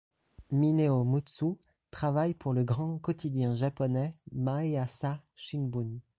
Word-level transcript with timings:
Mineo 0.51 1.03
Mutsu 1.03 1.59
travaille 1.91 2.33
pour 2.33 2.53
le 2.53 2.63
grand 2.63 2.97
quotidien 2.97 3.53
japonais 3.53 4.09
Maiasa 4.31 5.19
Shinbun. 5.35 5.99